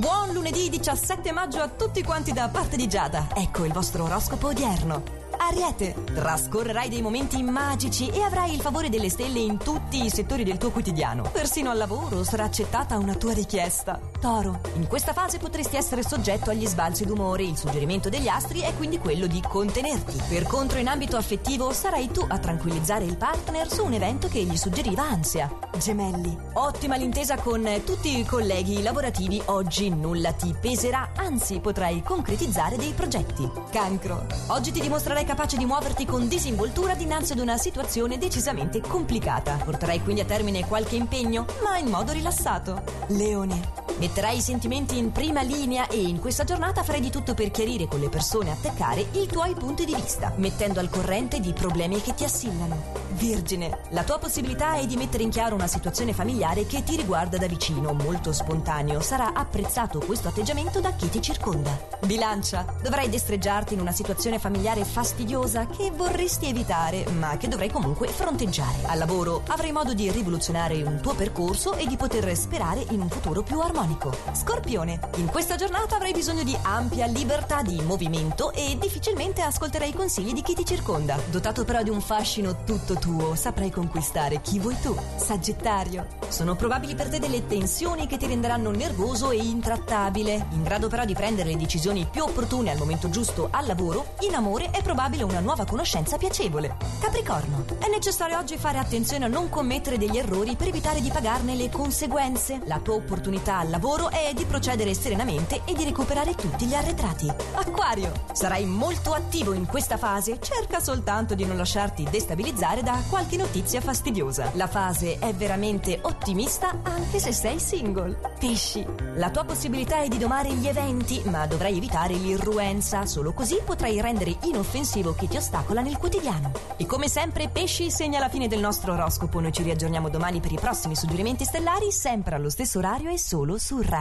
[0.00, 3.26] Buon lunedì 17 maggio a tutti quanti da parte di Giada.
[3.34, 5.19] Ecco il vostro oroscopo odierno.
[5.42, 10.44] Ariete, trascorrerai dei momenti magici e avrai il favore delle stelle in tutti i settori
[10.44, 11.22] del tuo quotidiano.
[11.32, 13.98] Persino al lavoro sarà accettata una tua richiesta.
[14.20, 17.44] Toro, in questa fase potresti essere soggetto agli sbalzi d'umore.
[17.44, 20.20] Il suggerimento degli astri è quindi quello di contenerti.
[20.28, 24.42] Per contro, in ambito affettivo, sarai tu a tranquillizzare il partner su un evento che
[24.42, 25.50] gli suggeriva ansia.
[25.78, 29.40] Gemelli, ottima l'intesa con tutti i colleghi lavorativi.
[29.46, 33.50] Oggi nulla ti peserà, anzi potrai concretizzare dei progetti.
[33.70, 39.58] Cancro, oggi ti dimostrerai capace di muoverti con disinvoltura dinanzi ad una situazione decisamente complicata.
[39.64, 42.82] Porterai quindi a termine qualche impegno, ma in modo rilassato.
[43.10, 43.79] Leone.
[44.00, 47.86] Metterai i sentimenti in prima linea e in questa giornata farai di tutto per chiarire
[47.86, 52.00] con le persone a attaccare i tuoi punti di vista, mettendo al corrente di problemi
[52.00, 53.08] che ti assillano.
[53.10, 57.36] Vergine, la tua possibilità è di mettere in chiaro una situazione familiare che ti riguarda
[57.36, 59.02] da vicino, molto spontaneo.
[59.02, 61.78] Sarà apprezzato questo atteggiamento da chi ti circonda.
[62.06, 68.08] Bilancia, dovrai destreggiarti in una situazione familiare fastidiosa che vorresti evitare, ma che dovrai comunque
[68.08, 68.86] fronteggiare.
[68.86, 73.10] Al lavoro avrai modo di rivoluzionare un tuo percorso e di poter sperare in un
[73.10, 73.89] futuro più armonico.
[74.32, 79.94] Scorpione, in questa giornata avrai bisogno di ampia libertà di movimento e difficilmente ascolterai i
[79.94, 81.18] consigli di chi ti circonda.
[81.28, 84.94] Dotato però di un fascino tutto tuo, saprai conquistare chi vuoi tu.
[85.16, 90.46] Sagittario, sono probabili per te delle tensioni che ti renderanno nervoso e intrattabile.
[90.50, 94.34] In grado però di prendere le decisioni più opportune al momento giusto al lavoro, in
[94.34, 96.76] amore è probabile una nuova conoscenza piacevole.
[97.00, 101.54] Capricorno, è necessario oggi fare attenzione a non commettere degli errori per evitare di pagarne
[101.56, 102.60] le conseguenze.
[102.66, 103.78] La tua opportunità al lavoro
[104.10, 107.32] è di procedere serenamente e di recuperare tutti gli arretrati.
[107.54, 113.38] Acquario, sarai molto attivo in questa fase, cerca soltanto di non lasciarti destabilizzare da qualche
[113.38, 114.50] notizia fastidiosa.
[114.54, 118.18] La fase è veramente ottimista anche se sei single.
[118.38, 123.60] Pesci, la tua possibilità è di domare gli eventi, ma dovrai evitare l'irruenza, solo così
[123.64, 126.52] potrai rendere inoffensivo chi ti ostacola nel quotidiano.
[126.76, 129.40] E come sempre, Pesci segna la fine del nostro oroscopo.
[129.40, 133.56] Noi ci riaggiorniamo domani per i prossimi suggerimenti stellari, sempre allo stesso orario e solo
[133.70, 134.00] su Radio